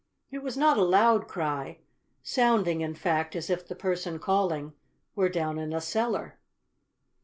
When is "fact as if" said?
2.95-3.67